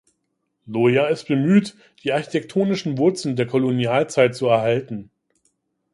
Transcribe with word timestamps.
Loja 0.65 1.05
ist 1.09 1.27
bemüht, 1.27 1.75
die 2.03 2.11
architektonischen 2.11 2.97
Wurzeln 2.97 3.35
der 3.35 3.45
Kolonialzeit 3.45 4.33
zu 4.33 4.47
erhalten. 4.47 5.11